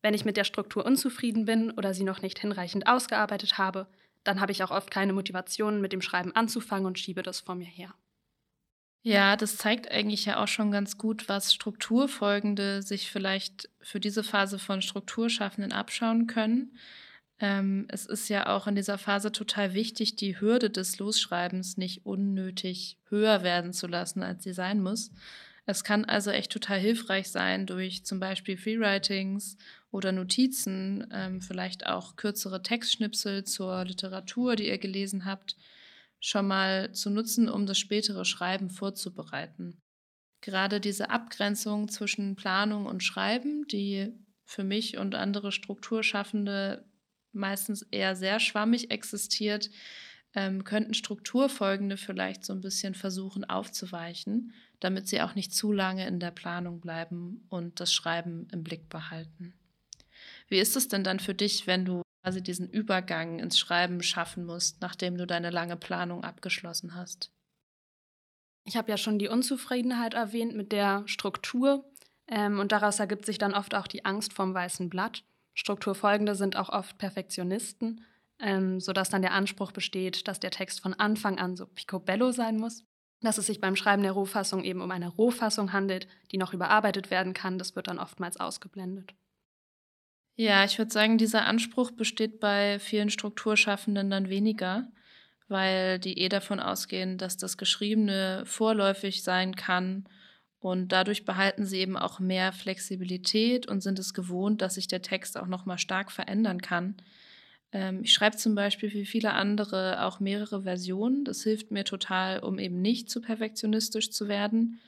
Wenn 0.04 0.14
ich 0.14 0.26
mit 0.26 0.38
der 0.38 0.44
Struktur 0.44 0.86
unzufrieden 0.86 1.46
bin 1.46 1.72
oder 1.72 1.94
sie 1.94 2.04
noch 2.04 2.22
nicht 2.22 2.38
hinreichend 2.38 2.86
ausgearbeitet 2.86 3.58
habe, 3.58 3.88
dann 4.24 4.42
habe 4.42 4.52
ich 4.52 4.64
auch 4.64 4.70
oft 4.70 4.92
keine 4.92 5.14
Motivation, 5.14 5.82
mit 5.82 5.94
dem 5.94 6.02
Schreiben 6.02 6.36
anzufangen 6.36 6.86
und 6.86 7.00
schiebe 7.00 7.24
das 7.24 7.40
vor 7.40 7.56
mir 7.56 7.66
her. 7.66 7.96
Ja, 9.02 9.36
das 9.36 9.58
zeigt 9.58 9.90
eigentlich 9.92 10.26
ja 10.26 10.42
auch 10.42 10.48
schon 10.48 10.72
ganz 10.72 10.98
gut, 10.98 11.28
was 11.28 11.54
Strukturfolgende 11.54 12.82
sich 12.82 13.12
vielleicht 13.12 13.70
für 13.82 14.00
diese 14.00 14.24
Phase 14.24 14.60
von 14.60 14.82
Strukturschaffenden 14.82 15.74
abschauen 15.74 16.28
können. 16.28 16.78
Ähm, 17.40 17.86
es 17.90 18.06
ist 18.06 18.30
ja 18.30 18.48
auch 18.48 18.68
in 18.68 18.76
dieser 18.76 18.98
Phase 18.98 19.32
total 19.32 19.74
wichtig, 19.74 20.16
die 20.18 20.40
Hürde 20.40 20.70
des 20.70 21.00
Losschreibens 21.00 21.78
nicht 21.78 22.06
unnötig 22.06 22.98
höher 23.10 23.44
werden 23.44 23.74
zu 23.74 23.88
lassen, 23.88 24.22
als 24.22 24.44
sie 24.44 24.54
sein 24.54 24.82
muss. 24.82 25.12
Es 25.66 25.84
kann 25.84 26.06
also 26.06 26.32
echt 26.32 26.52
total 26.52 26.80
hilfreich 26.80 27.30
sein, 27.30 27.66
durch 27.66 28.06
zum 28.06 28.20
Beispiel 28.20 28.58
Freewritings 28.58 29.58
oder 29.94 30.12
Notizen, 30.12 31.08
ähm, 31.12 31.40
vielleicht 31.40 31.86
auch 31.86 32.16
kürzere 32.16 32.64
Textschnipsel 32.64 33.44
zur 33.44 33.86
Literatur, 33.86 34.56
die 34.56 34.68
ihr 34.68 34.80
gelesen 34.80 35.26
habt, 35.26 35.56
schon 36.20 36.48
mal 36.48 36.92
zu 36.94 37.12
nutzen, 37.12 37.48
um 37.48 37.68
das 37.68 37.78
spätere 37.78 38.26
Schreiben 38.26 38.72
vorzubereiten. 38.72 39.78
Gerade 40.42 40.80
diese 40.80 41.12
Abgrenzung 41.12 41.90
zwischen 41.90 42.36
Planung 42.36 42.88
und 42.88 43.04
Schreiben, 43.04 43.68
die 43.68 44.12
für 44.46 44.64
mich 44.64 44.98
und 44.98 45.16
andere 45.16 45.52
Strukturschaffende 45.52 46.86
meistens 47.32 47.84
eher 47.84 48.16
sehr 48.16 48.40
schwammig 48.40 48.90
existiert, 48.90 49.70
ähm, 50.34 50.64
könnten 50.64 50.96
Strukturfolgende 50.96 51.98
vielleicht 51.98 52.44
so 52.46 52.54
ein 52.54 52.62
bisschen 52.62 52.96
versuchen 52.96 53.46
aufzuweichen, 53.46 54.54
damit 54.80 55.08
sie 55.08 55.22
auch 55.22 55.36
nicht 55.36 55.54
zu 55.54 55.72
lange 55.72 56.08
in 56.08 56.20
der 56.20 56.32
Planung 56.32 56.82
bleiben 56.82 57.46
und 57.50 57.80
das 57.80 57.94
Schreiben 57.94 58.48
im 58.52 58.64
Blick 58.64 58.90
behalten. 58.90 59.54
Wie 60.48 60.60
ist 60.60 60.76
es 60.76 60.88
denn 60.88 61.04
dann 61.04 61.20
für 61.20 61.34
dich, 61.34 61.68
wenn 61.68 61.86
du 61.86 62.04
quasi 62.24 62.42
diesen 62.42 62.70
Übergang 62.70 63.40
ins 63.40 63.60
Schreiben 63.60 64.02
schaffen 64.02 64.46
musst, 64.46 64.82
nachdem 64.82 65.18
du 65.18 65.28
deine 65.28 65.50
lange 65.50 65.76
Planung 65.76 66.24
abgeschlossen 66.24 66.96
hast. 66.96 67.32
Ich 68.66 68.78
habe 68.78 68.90
ja 68.90 68.98
schon 68.98 69.20
die 69.20 69.28
Unzufriedenheit 69.28 70.14
erwähnt 70.14 70.56
mit 70.56 70.72
der 70.72 71.04
Struktur 71.06 71.84
ähm, 72.28 72.60
und 72.60 72.72
daraus 72.72 73.00
ergibt 73.00 73.26
sich 73.26 73.38
dann 73.38 73.54
oft 73.54 73.76
auch 73.76 73.88
die 73.88 74.06
Angst 74.06 74.32
vom 74.32 74.54
weißen 74.54 74.90
Blatt. 74.90 75.26
Strukturfolgende 75.54 76.36
sind 76.36 76.56
auch 76.56 76.70
oft 76.70 76.98
Perfektionisten, 76.98 78.06
ähm, 78.40 78.80
sodass 78.80 79.10
dann 79.10 79.22
der 79.22 79.34
Anspruch 79.34 79.74
besteht, 79.74 80.30
dass 80.30 80.40
der 80.40 80.52
Text 80.52 80.80
von 80.80 80.94
Anfang 80.94 81.40
an 81.40 81.58
so 81.58 81.66
picobello 81.66 82.32
sein 82.32 82.56
muss. 82.56 82.86
Dass 83.20 83.38
es 83.38 83.48
sich 83.48 83.60
beim 83.60 83.76
Schreiben 83.76 84.04
der 84.04 84.14
Rohfassung 84.14 84.64
eben 84.64 84.82
um 84.82 84.92
eine 84.92 85.10
Rohfassung 85.10 85.74
handelt, 85.74 86.08
die 86.32 86.38
noch 86.38 86.54
überarbeitet 86.54 87.12
werden 87.12 87.34
kann, 87.34 87.58
das 87.58 87.76
wird 87.76 87.88
dann 87.88 88.00
oftmals 88.00 88.40
ausgeblendet. 88.40 89.14
Ja, 90.36 90.66
ich 90.66 90.78
würde 90.80 90.92
sagen, 90.92 91.18
dieser 91.18 91.46
Anspruch 91.46 91.92
besteht 91.92 92.40
bei 92.40 92.80
vielen 92.80 93.10
Strukturschaffenden 93.10 94.10
dann 94.10 94.30
weniger, 94.30 94.88
weil 95.48 96.00
die 96.00 96.18
eh 96.20 96.30
davon 96.30 96.60
ausgehen, 96.60 97.18
dass 97.18 97.38
das 97.38 97.58
Geschriebene 97.58 98.44
vorläufig 98.46 99.22
sein 99.24 99.56
kann 99.56 100.06
und 100.60 100.92
dadurch 100.92 101.26
behalten 101.26 101.66
sie 101.66 101.80
eben 101.80 101.98
auch 101.98 102.20
mehr 102.20 102.52
Flexibilität 102.52 103.68
und 103.68 103.82
sind 103.82 104.00
es 104.00 104.14
gewohnt, 104.14 104.62
dass 104.62 104.76
sich 104.76 104.88
der 104.88 105.02
Text 105.04 105.38
auch 105.38 105.48
nochmal 105.48 105.78
stark 105.78 106.12
verändern 106.12 106.62
kann. 106.62 106.96
Ähm, 107.72 108.02
ich 108.04 108.14
schreibe 108.14 108.38
zum 108.38 108.56
Beispiel 108.56 108.92
wie 108.94 109.06
viele 109.06 109.34
andere 109.34 110.04
auch 110.06 110.20
mehrere 110.20 110.64
Versionen. 110.64 111.26
Das 111.26 111.44
hilft 111.44 111.72
mir 111.72 111.84
total, 111.86 112.40
um 112.40 112.60
eben 112.60 112.82
nicht 112.82 113.10
zu 113.10 113.22
perfektionistisch 113.22 114.12
zu 114.12 114.28
werden. 114.28 114.80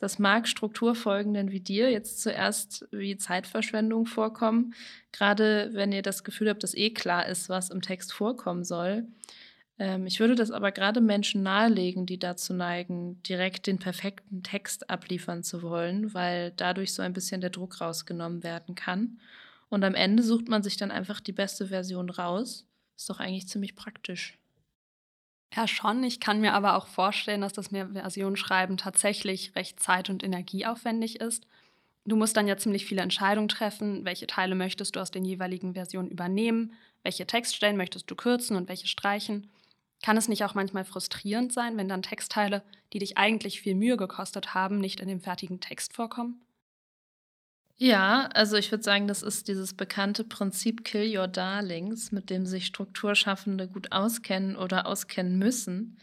Das 0.00 0.18
mag 0.18 0.48
Strukturfolgenden 0.48 1.52
wie 1.52 1.60
dir 1.60 1.90
jetzt 1.90 2.22
zuerst 2.22 2.88
wie 2.90 3.18
Zeitverschwendung 3.18 4.06
vorkommen, 4.06 4.74
gerade 5.12 5.70
wenn 5.74 5.92
ihr 5.92 6.02
das 6.02 6.24
Gefühl 6.24 6.48
habt, 6.48 6.62
dass 6.62 6.74
eh 6.74 6.90
klar 6.90 7.26
ist, 7.26 7.50
was 7.50 7.68
im 7.68 7.82
Text 7.82 8.12
vorkommen 8.12 8.64
soll. 8.64 9.06
Ähm, 9.78 10.06
ich 10.06 10.18
würde 10.18 10.34
das 10.34 10.50
aber 10.50 10.72
gerade 10.72 11.02
Menschen 11.02 11.42
nahelegen, 11.42 12.06
die 12.06 12.18
dazu 12.18 12.54
neigen, 12.54 13.22
direkt 13.24 13.66
den 13.66 13.78
perfekten 13.78 14.42
Text 14.42 14.88
abliefern 14.88 15.42
zu 15.42 15.62
wollen, 15.62 16.14
weil 16.14 16.52
dadurch 16.56 16.94
so 16.94 17.02
ein 17.02 17.12
bisschen 17.12 17.42
der 17.42 17.50
Druck 17.50 17.82
rausgenommen 17.82 18.42
werden 18.42 18.74
kann. 18.74 19.20
Und 19.68 19.84
am 19.84 19.94
Ende 19.94 20.22
sucht 20.22 20.48
man 20.48 20.62
sich 20.62 20.78
dann 20.78 20.90
einfach 20.90 21.20
die 21.20 21.32
beste 21.32 21.66
Version 21.66 22.08
raus. 22.08 22.66
Ist 22.96 23.10
doch 23.10 23.20
eigentlich 23.20 23.48
ziemlich 23.48 23.76
praktisch. 23.76 24.39
Ja, 25.54 25.66
schon. 25.66 26.04
Ich 26.04 26.20
kann 26.20 26.40
mir 26.40 26.54
aber 26.54 26.76
auch 26.76 26.86
vorstellen, 26.86 27.40
dass 27.40 27.52
das 27.52 27.70
mehr 27.70 27.88
Versionsschreiben 27.88 28.76
tatsächlich 28.76 29.54
recht 29.56 29.80
zeit- 29.80 30.08
und 30.10 30.22
energieaufwendig 30.22 31.20
ist. 31.20 31.46
Du 32.06 32.16
musst 32.16 32.36
dann 32.36 32.48
ja 32.48 32.56
ziemlich 32.56 32.86
viele 32.86 33.02
Entscheidungen 33.02 33.48
treffen, 33.48 34.04
welche 34.04 34.26
Teile 34.26 34.54
möchtest 34.54 34.96
du 34.96 35.00
aus 35.00 35.10
den 35.10 35.24
jeweiligen 35.24 35.74
Versionen 35.74 36.08
übernehmen, 36.10 36.74
welche 37.02 37.26
Textstellen 37.26 37.76
möchtest 37.76 38.10
du 38.10 38.16
kürzen 38.16 38.56
und 38.56 38.68
welche 38.68 38.88
streichen. 38.88 39.50
Kann 40.02 40.16
es 40.16 40.28
nicht 40.28 40.44
auch 40.44 40.54
manchmal 40.54 40.84
frustrierend 40.84 41.52
sein, 41.52 41.76
wenn 41.76 41.88
dann 41.88 42.02
Textteile, 42.02 42.62
die 42.92 43.00
dich 43.00 43.18
eigentlich 43.18 43.60
viel 43.60 43.74
Mühe 43.74 43.96
gekostet 43.96 44.54
haben, 44.54 44.78
nicht 44.78 45.00
in 45.00 45.08
dem 45.08 45.20
fertigen 45.20 45.60
Text 45.60 45.94
vorkommen? 45.94 46.40
Ja, 47.82 48.28
also 48.34 48.56
ich 48.56 48.70
würde 48.70 48.84
sagen, 48.84 49.08
das 49.08 49.22
ist 49.22 49.48
dieses 49.48 49.72
bekannte 49.72 50.22
Prinzip 50.22 50.84
Kill 50.84 51.16
Your 51.16 51.28
Darlings, 51.28 52.12
mit 52.12 52.28
dem 52.28 52.44
sich 52.44 52.66
Strukturschaffende 52.66 53.68
gut 53.68 53.90
auskennen 53.90 54.54
oder 54.54 54.86
auskennen 54.86 55.38
müssen. 55.38 55.96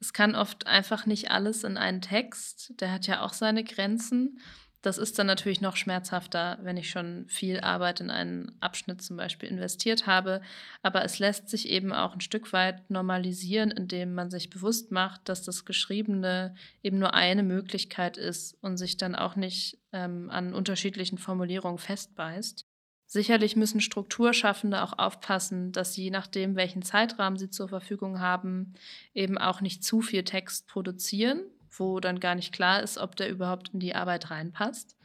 Es 0.00 0.12
kann 0.12 0.36
oft 0.36 0.68
einfach 0.68 1.04
nicht 1.04 1.32
alles 1.32 1.64
in 1.64 1.78
einen 1.78 2.00
Text. 2.00 2.80
Der 2.80 2.92
hat 2.92 3.08
ja 3.08 3.22
auch 3.22 3.32
seine 3.32 3.64
Grenzen. 3.64 4.38
Das 4.86 4.98
ist 4.98 5.18
dann 5.18 5.26
natürlich 5.26 5.60
noch 5.60 5.74
schmerzhafter, 5.74 6.60
wenn 6.62 6.76
ich 6.76 6.90
schon 6.90 7.26
viel 7.26 7.58
Arbeit 7.58 8.00
in 8.00 8.08
einen 8.08 8.54
Abschnitt 8.60 9.02
zum 9.02 9.16
Beispiel 9.16 9.48
investiert 9.48 10.06
habe. 10.06 10.42
Aber 10.80 11.04
es 11.04 11.18
lässt 11.18 11.48
sich 11.48 11.68
eben 11.70 11.92
auch 11.92 12.14
ein 12.14 12.20
Stück 12.20 12.52
weit 12.52 12.88
normalisieren, 12.88 13.72
indem 13.72 14.14
man 14.14 14.30
sich 14.30 14.48
bewusst 14.48 14.92
macht, 14.92 15.28
dass 15.28 15.42
das 15.42 15.64
Geschriebene 15.64 16.54
eben 16.84 17.00
nur 17.00 17.14
eine 17.14 17.42
Möglichkeit 17.42 18.16
ist 18.16 18.56
und 18.62 18.76
sich 18.76 18.96
dann 18.96 19.16
auch 19.16 19.34
nicht 19.34 19.76
ähm, 19.92 20.30
an 20.30 20.54
unterschiedlichen 20.54 21.18
Formulierungen 21.18 21.78
festbeißt. 21.78 22.64
Sicherlich 23.06 23.56
müssen 23.56 23.80
Strukturschaffende 23.80 24.84
auch 24.84 24.96
aufpassen, 24.96 25.72
dass 25.72 25.94
sie, 25.94 26.04
je 26.04 26.10
nachdem, 26.10 26.54
welchen 26.54 26.82
Zeitrahmen 26.82 27.40
sie 27.40 27.50
zur 27.50 27.68
Verfügung 27.68 28.20
haben, 28.20 28.74
eben 29.14 29.36
auch 29.36 29.60
nicht 29.60 29.82
zu 29.82 30.00
viel 30.00 30.22
Text 30.22 30.68
produzieren, 30.68 31.40
wo 31.78 32.00
dann 32.00 32.20
gar 32.20 32.34
nicht 32.34 32.52
klar 32.52 32.82
ist, 32.82 32.98
ob 32.98 33.16
der 33.16 33.28
überhaupt 33.28 33.70
in 33.72 33.80
die 33.80 33.94
Arbeit 33.94 34.30
reinpasst. 34.30 34.96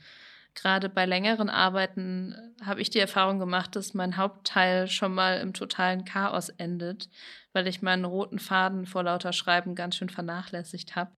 Gerade 0.53 0.89
bei 0.89 1.05
längeren 1.05 1.49
Arbeiten 1.49 2.33
äh, 2.33 2.65
habe 2.65 2.81
ich 2.81 2.89
die 2.89 2.99
Erfahrung 2.99 3.39
gemacht, 3.39 3.75
dass 3.75 3.93
mein 3.93 4.17
Hauptteil 4.17 4.87
schon 4.87 5.13
mal 5.13 5.39
im 5.39 5.53
totalen 5.53 6.03
Chaos 6.03 6.49
endet, 6.49 7.09
weil 7.53 7.67
ich 7.67 7.81
meinen 7.81 8.05
roten 8.05 8.39
Faden 8.39 8.85
vor 8.85 9.03
lauter 9.03 9.33
Schreiben 9.33 9.75
ganz 9.75 9.95
schön 9.95 10.09
vernachlässigt 10.09 10.95
habe. 10.95 11.11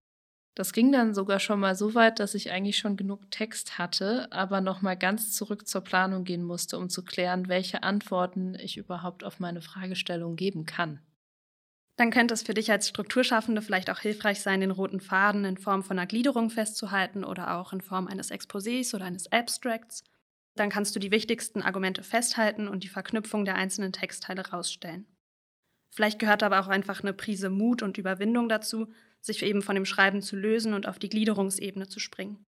Das 0.56 0.72
ging 0.72 0.92
dann 0.92 1.16
sogar 1.16 1.40
schon 1.40 1.60
mal 1.60 1.76
so 1.76 1.96
weit, 1.96 2.20
dass 2.20 2.36
ich 2.36 2.52
eigentlich 2.52 2.78
schon 2.78 2.96
genug 2.96 3.32
Text 3.32 3.80
hatte, 3.80 4.32
aber 4.32 4.62
noch 4.62 4.84
mal 4.84 4.96
ganz 4.96 5.32
zurück 5.32 5.68
zur 5.68 5.82
Planung 5.82 6.26
gehen 6.26 6.44
musste, 6.44 6.78
um 6.78 6.90
zu 6.90 7.04
klären, 7.04 7.48
welche 7.48 7.82
Antworten 7.82 8.54
ich 8.56 8.78
überhaupt 8.78 9.24
auf 9.24 9.40
meine 9.40 9.62
Fragestellung 9.62 10.36
geben 10.36 10.68
kann. 10.68 11.00
Dann 11.96 12.10
könnte 12.10 12.34
es 12.34 12.42
für 12.42 12.56
dich 12.56 12.72
als 12.72 12.90
Strukturschaffende 12.90 13.62
vielleicht 13.62 13.90
auch 13.90 14.00
hilfreich 14.00 14.42
sein, 14.42 14.62
den 14.62 14.72
roten 14.72 15.00
Faden 15.00 15.46
in 15.46 15.58
Form 15.58 15.84
von 15.84 16.00
einer 16.00 16.08
Gliederung 16.08 16.50
festzuhalten 16.50 17.24
oder 17.24 17.56
auch 17.56 17.72
in 17.72 17.82
Form 17.82 18.08
eines 18.08 18.32
Exposés 18.32 18.96
oder 18.96 19.06
eines 19.06 19.32
Abstracts. 19.32 20.04
Dann 20.56 20.70
kannst 20.70 20.96
du 20.96 21.00
die 21.00 21.12
wichtigsten 21.12 21.62
Argumente 21.62 22.04
festhalten 22.04 22.68
und 22.68 22.84
die 22.84 22.88
Verknüpfung 22.88 23.46
der 23.46 23.56
einzelnen 23.56 23.94
Textteile 23.94 24.48
rausstellen. 24.50 25.08
Vielleicht 25.92 26.18
gehört 26.18 26.42
aber 26.42 26.60
auch 26.60 26.68
einfach 26.68 27.02
eine 27.02 27.14
Prise 27.14 27.52
Mut 27.52 27.84
und 27.84 28.00
Überwindung 28.00 28.50
dazu, 28.50 28.92
sich 29.22 29.44
eben 29.44 29.62
von 29.62 29.76
dem 29.76 29.86
Schreiben 29.86 30.24
zu 30.24 30.36
lösen 30.36 30.74
und 30.74 30.88
auf 30.88 30.98
die 30.98 31.10
Gliederungsebene 31.10 31.88
zu 31.88 32.00
springen. 32.00 32.44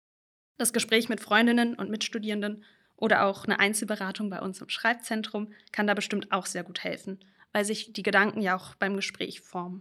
Das 0.57 0.73
Gespräch 0.73 1.11
mit 1.11 1.21
Freundinnen 1.21 1.75
und 1.75 1.91
Mitstudierenden 1.91 2.65
oder 2.97 3.27
auch 3.27 3.45
eine 3.45 3.59
Einzelberatung 3.59 4.31
bei 4.31 4.41
uns 4.41 4.61
im 4.63 4.71
Schreibzentrum 4.71 5.53
kann 5.73 5.87
da 5.87 5.93
bestimmt 5.93 6.33
auch 6.33 6.47
sehr 6.47 6.65
gut 6.65 6.83
helfen 6.83 7.19
weil 7.55 7.65
sich 7.65 7.93
die 7.93 8.03
Gedanken 8.03 8.43
ja 8.43 8.57
auch 8.57 8.75
beim 8.75 8.97
Gespräch 8.97 9.41
formen. 9.41 9.81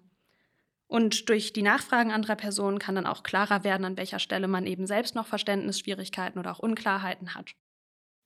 Und 0.85 1.27
durch 1.27 1.53
die 1.53 1.63
Nachfragen 1.63 2.11
anderer 2.11 2.35
Personen 2.35 2.77
kann 2.77 2.93
dann 2.93 3.07
auch 3.07 3.23
klarer 3.23 3.63
werden, 3.63 3.83
an 3.83 3.97
welcher 3.97 4.19
Stelle 4.19 4.47
man 4.47 4.67
eben 4.67 4.85
selbst 4.85 5.15
noch 5.15 5.25
Verständnisschwierigkeiten 5.25 6.39
oder 6.39 6.51
auch 6.51 6.59
Unklarheiten 6.59 7.33
hat. 7.33 7.55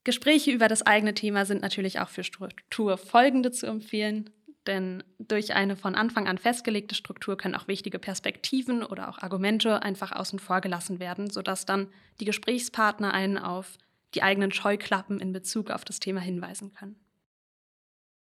Gespräche 0.03 0.51
über 0.51 0.67
das 0.67 0.81
eigene 0.81 1.13
Thema 1.13 1.45
sind 1.45 1.61
natürlich 1.61 2.01
auch 2.01 2.09
für 2.09 2.25
Struktur 2.25 2.97
folgende 2.97 3.51
zu 3.51 3.67
empfehlen, 3.67 4.29
denn 4.67 5.01
durch 5.17 5.53
eine 5.53 5.77
von 5.77 5.95
Anfang 5.95 6.27
an 6.27 6.37
festgelegte 6.37 6.93
Struktur 6.93 7.37
können 7.37 7.55
auch 7.55 7.69
wichtige 7.69 7.99
Perspektiven 7.99 8.83
oder 8.83 9.07
auch 9.07 9.19
Argumente 9.19 9.81
einfach 9.81 10.11
außen 10.11 10.39
vor 10.39 10.59
gelassen 10.59 10.99
werden, 10.99 11.29
sodass 11.29 11.65
dann 11.65 11.87
die 12.19 12.25
Gesprächspartner 12.25 13.13
einen 13.13 13.37
auf 13.37 13.77
die 14.13 14.23
eigenen 14.23 14.51
Scheuklappen 14.51 15.21
in 15.21 15.31
Bezug 15.31 15.71
auf 15.71 15.85
das 15.85 16.01
Thema 16.01 16.19
hinweisen 16.19 16.73
können. 16.73 17.06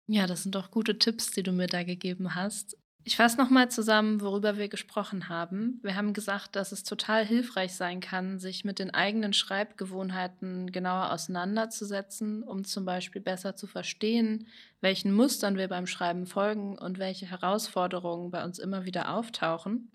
Ja, 0.09 0.27
das 0.27 0.43
sind 0.45 0.55
doch 0.55 0.71
gute 0.71 0.99
Tipps, 0.99 1.31
die 1.33 1.43
du 1.43 1.53
mir 1.53 1.67
da 1.67 1.83
gegeben 1.83 2.35
hast. 2.35 2.77
Ich 3.03 3.17
fasse 3.17 3.37
nochmal 3.39 3.71
zusammen, 3.71 4.21
worüber 4.21 4.57
wir 4.57 4.69
gesprochen 4.69 5.29
haben. 5.29 5.79
Wir 5.83 5.95
haben 5.95 6.13
gesagt, 6.13 6.57
dass 6.57 6.73
es 6.73 6.83
total 6.83 7.25
hilfreich 7.25 7.75
sein 7.75 8.01
kann, 8.01 8.41
sich 8.41 8.65
mit 8.65 8.81
den 8.81 8.93
eigenen 8.93 9.33
Schreibgewohnheiten 9.33 10.73
genauer 10.73 11.13
auseinanderzusetzen, 11.13 12.43
um 12.43 12.65
zum 12.65 12.85
Beispiel 12.85 13.23
besser 13.23 13.55
zu 13.55 13.69
verstehen, 13.69 14.49
welchen 14.81 15.13
Mustern 15.13 15.57
wir 15.57 15.69
beim 15.69 15.87
Schreiben 15.87 16.27
folgen 16.27 16.77
und 16.77 16.99
welche 16.99 17.27
Herausforderungen 17.27 18.33
bei 18.33 18.43
uns 18.45 18.59
immer 18.59 18.85
wieder 18.87 19.15
auftauchen. 19.15 19.93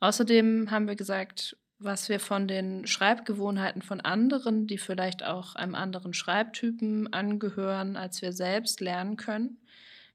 Außerdem 0.00 0.70
haben 0.70 0.88
wir 0.88 0.96
gesagt, 0.96 1.56
was 1.78 2.08
wir 2.08 2.18
von 2.18 2.48
den 2.48 2.86
Schreibgewohnheiten 2.86 3.82
von 3.82 4.00
anderen, 4.00 4.66
die 4.66 4.78
vielleicht 4.78 5.24
auch 5.24 5.54
einem 5.54 5.74
anderen 5.74 6.12
Schreibtypen 6.12 7.12
angehören, 7.12 7.96
als 7.96 8.20
wir 8.20 8.32
selbst 8.32 8.80
lernen 8.80 9.16
können. 9.16 9.58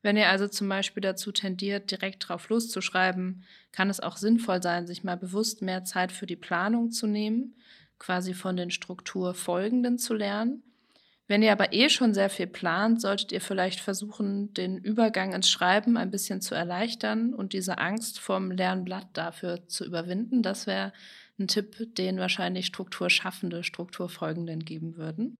Wenn 0.02 0.18
ihr 0.18 0.28
also 0.28 0.50
zum 0.50 0.68
Beispiel 0.68 1.02
dazu 1.02 1.32
tendiert, 1.32 1.90
direkt 1.90 2.28
drauf 2.28 2.50
loszuschreiben, 2.50 3.44
kann 3.72 3.90
es 3.90 4.02
auch 4.02 4.18
sinnvoll 4.18 4.62
sein, 4.62 4.86
sich 4.86 5.06
mal 5.06 5.16
bewusst 5.16 5.62
mehr 5.62 5.86
Zeit 5.86 6.12
für 6.12 6.26
die 6.26 6.36
Planung 6.36 6.92
zu 6.92 7.08
nehmen, 7.08 7.56
quasi 8.00 8.34
von 8.34 8.58
den 8.58 8.70
Strukturfolgenden 8.70 9.98
zu 9.98 10.14
lernen. 10.14 10.62
Wenn 11.28 11.42
ihr 11.42 11.54
aber 11.54 11.72
eh 11.72 11.88
schon 11.88 12.14
sehr 12.14 12.30
viel 12.30 12.48
plant, 12.48 13.00
solltet 13.00 13.32
ihr 13.32 13.40
vielleicht 13.40 13.80
versuchen, 13.80 14.54
den 14.54 14.78
Übergang 14.78 15.32
ins 15.32 15.50
Schreiben 15.50 15.96
ein 15.96 16.12
bisschen 16.12 16.42
zu 16.42 16.54
erleichtern 16.54 17.34
und 17.34 17.54
diese 17.54 17.78
Angst 17.78 18.20
vom 18.20 18.52
leeren 18.52 18.84
Blatt 18.84 19.08
dafür 19.14 19.66
zu 19.70 19.86
überwinden. 19.86 20.44
Das 20.44 20.68
wäre 20.68 20.92
ein 21.40 21.48
Tipp, 21.48 21.96
den 21.96 22.18
wahrscheinlich 22.18 22.68
Strukturschaffende 22.68 23.64
Strukturfolgenden 23.64 24.66
geben 24.66 24.98
würden. 24.98 25.36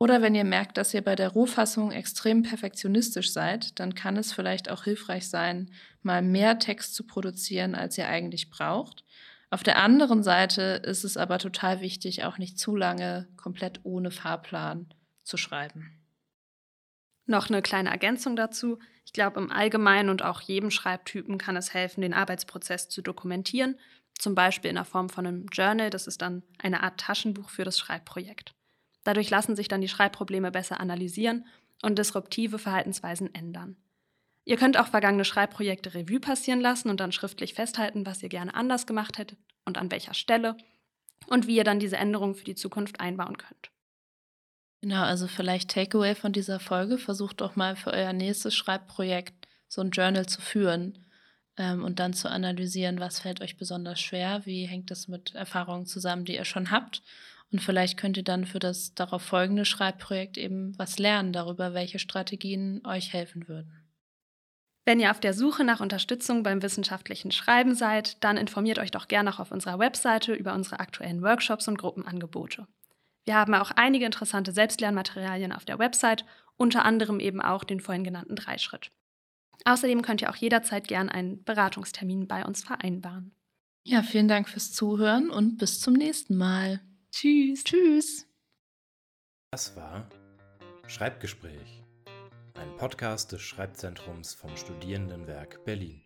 Oder 0.00 0.20
wenn 0.20 0.34
ihr 0.34 0.44
merkt, 0.44 0.76
dass 0.76 0.92
ihr 0.92 1.02
bei 1.02 1.14
der 1.14 1.30
Rohfassung 1.30 1.92
extrem 1.92 2.42
perfektionistisch 2.42 3.32
seid, 3.32 3.78
dann 3.78 3.94
kann 3.94 4.16
es 4.16 4.32
vielleicht 4.32 4.68
auch 4.70 4.84
hilfreich 4.84 5.28
sein, 5.28 5.70
mal 6.02 6.20
mehr 6.20 6.58
Text 6.58 6.94
zu 6.94 7.06
produzieren, 7.06 7.74
als 7.74 7.96
ihr 7.96 8.08
eigentlich 8.08 8.50
braucht. 8.50 9.04
Auf 9.50 9.62
der 9.62 9.78
anderen 9.78 10.24
Seite 10.24 10.82
ist 10.84 11.04
es 11.04 11.16
aber 11.16 11.38
total 11.38 11.80
wichtig, 11.80 12.24
auch 12.24 12.38
nicht 12.38 12.58
zu 12.58 12.74
lange 12.74 13.28
komplett 13.36 13.80
ohne 13.84 14.10
Fahrplan 14.10 14.92
zu 15.22 15.36
schreiben. 15.36 15.92
Noch 17.26 17.48
eine 17.48 17.62
kleine 17.62 17.90
Ergänzung 17.90 18.36
dazu. 18.36 18.78
Ich 19.06 19.12
glaube, 19.12 19.40
im 19.40 19.50
Allgemeinen 19.50 20.10
und 20.10 20.22
auch 20.22 20.40
jedem 20.40 20.70
Schreibtypen 20.70 21.38
kann 21.38 21.56
es 21.56 21.72
helfen, 21.72 22.02
den 22.02 22.12
Arbeitsprozess 22.12 22.88
zu 22.88 23.00
dokumentieren 23.00 23.76
zum 24.18 24.34
Beispiel 24.34 24.70
in 24.70 24.76
der 24.76 24.84
Form 24.84 25.08
von 25.08 25.26
einem 25.26 25.46
Journal. 25.46 25.90
Das 25.90 26.06
ist 26.06 26.22
dann 26.22 26.42
eine 26.58 26.82
Art 26.82 26.98
Taschenbuch 26.98 27.50
für 27.50 27.64
das 27.64 27.78
Schreibprojekt. 27.78 28.54
Dadurch 29.04 29.30
lassen 29.30 29.56
sich 29.56 29.68
dann 29.68 29.80
die 29.80 29.88
Schreibprobleme 29.88 30.50
besser 30.50 30.80
analysieren 30.80 31.46
und 31.82 31.98
disruptive 31.98 32.58
Verhaltensweisen 32.58 33.34
ändern. 33.34 33.76
Ihr 34.46 34.56
könnt 34.56 34.78
auch 34.78 34.88
vergangene 34.88 35.24
Schreibprojekte 35.24 35.94
Revue 35.94 36.20
passieren 36.20 36.60
lassen 36.60 36.90
und 36.90 37.00
dann 37.00 37.12
schriftlich 37.12 37.54
festhalten, 37.54 38.04
was 38.06 38.22
ihr 38.22 38.28
gerne 38.28 38.54
anders 38.54 38.86
gemacht 38.86 39.18
hättet 39.18 39.38
und 39.64 39.78
an 39.78 39.90
welcher 39.90 40.14
Stelle 40.14 40.56
und 41.26 41.46
wie 41.46 41.56
ihr 41.56 41.64
dann 41.64 41.78
diese 41.78 41.96
Änderungen 41.96 42.34
für 42.34 42.44
die 42.44 42.54
Zukunft 42.54 43.00
einbauen 43.00 43.38
könnt. 43.38 43.70
Genau, 44.82 45.02
also 45.02 45.28
vielleicht 45.28 45.70
Takeaway 45.70 46.14
von 46.14 46.32
dieser 46.32 46.60
Folge, 46.60 46.98
versucht 46.98 47.40
doch 47.40 47.56
mal 47.56 47.74
für 47.74 47.90
euer 47.90 48.12
nächstes 48.12 48.54
Schreibprojekt 48.54 49.48
so 49.66 49.80
ein 49.80 49.90
Journal 49.90 50.26
zu 50.26 50.42
führen 50.42 51.03
ähm, 51.56 51.84
und 51.84 51.98
dann 51.98 52.12
zu 52.12 52.30
analysieren, 52.30 53.00
was 53.00 53.20
fällt 53.20 53.40
euch 53.40 53.56
besonders 53.56 54.00
schwer, 54.00 54.42
wie 54.44 54.66
hängt 54.66 54.90
das 54.90 55.08
mit 55.08 55.34
Erfahrungen 55.34 55.86
zusammen, 55.86 56.24
die 56.24 56.34
ihr 56.34 56.44
schon 56.44 56.70
habt. 56.70 57.02
Und 57.52 57.60
vielleicht 57.60 57.96
könnt 57.96 58.16
ihr 58.16 58.24
dann 58.24 58.46
für 58.46 58.58
das 58.58 58.94
darauf 58.94 59.22
folgende 59.22 59.64
Schreibprojekt 59.64 60.38
eben 60.38 60.76
was 60.78 60.98
lernen 60.98 61.32
darüber, 61.32 61.74
welche 61.74 61.98
Strategien 61.98 62.84
euch 62.84 63.12
helfen 63.12 63.46
würden. 63.46 63.72
Wenn 64.84 65.00
ihr 65.00 65.10
auf 65.10 65.20
der 65.20 65.32
Suche 65.32 65.64
nach 65.64 65.80
Unterstützung 65.80 66.42
beim 66.42 66.62
wissenschaftlichen 66.62 67.30
Schreiben 67.30 67.74
seid, 67.74 68.22
dann 68.22 68.36
informiert 68.36 68.78
euch 68.78 68.90
doch 68.90 69.08
gerne 69.08 69.30
auch 69.32 69.38
auf 69.38 69.50
unserer 69.50 69.78
Webseite 69.78 70.34
über 70.34 70.52
unsere 70.52 70.80
aktuellen 70.80 71.22
Workshops 71.22 71.68
und 71.68 71.78
Gruppenangebote. 71.78 72.66
Wir 73.24 73.36
haben 73.36 73.54
auch 73.54 73.70
einige 73.70 74.04
interessante 74.04 74.52
Selbstlernmaterialien 74.52 75.52
auf 75.52 75.64
der 75.64 75.78
Website, 75.78 76.26
unter 76.56 76.84
anderem 76.84 77.18
eben 77.18 77.40
auch 77.40 77.64
den 77.64 77.80
vorhin 77.80 78.04
genannten 78.04 78.36
Dreischritt. 78.36 78.90
Außerdem 79.64 80.02
könnt 80.02 80.22
ihr 80.22 80.30
auch 80.30 80.36
jederzeit 80.36 80.88
gern 80.88 81.08
einen 81.08 81.42
Beratungstermin 81.44 82.26
bei 82.26 82.44
uns 82.44 82.62
vereinbaren. 82.62 83.34
Ja, 83.86 84.02
vielen 84.02 84.28
Dank 84.28 84.48
fürs 84.48 84.72
Zuhören 84.72 85.30
und 85.30 85.58
bis 85.58 85.80
zum 85.80 85.94
nächsten 85.94 86.36
Mal. 86.36 86.80
Tschüss. 87.12 87.64
Tschüss. 87.64 88.26
Das 89.50 89.76
war 89.76 90.08
Schreibgespräch, 90.86 91.82
ein 92.54 92.76
Podcast 92.76 93.32
des 93.32 93.42
Schreibzentrums 93.42 94.34
vom 94.34 94.56
Studierendenwerk 94.56 95.64
Berlin. 95.64 96.03